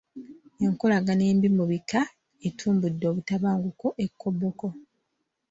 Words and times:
Enkolagana 0.65 1.23
embi 1.31 1.47
mu 1.57 1.63
bika 1.71 2.01
etumbudde 2.47 3.05
obutabanguko 3.11 3.87
e 4.05 4.07
Koboko. 4.19 4.67